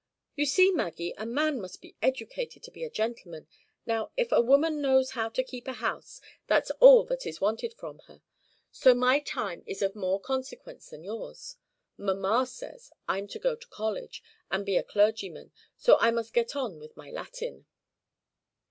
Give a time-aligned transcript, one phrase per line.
[0.35, 3.45] "You see, Maggie, a man must be educated to be a gentleman.
[3.85, 7.75] Now, if a woman knows how to keep a house, that's all that is wanted
[7.75, 8.23] from her.
[8.71, 11.57] So my time is of more consequence than yours.
[11.97, 16.55] Mamma says I'm to go to college, and be a clergyman; so I must get
[16.55, 17.67] on with my Latin."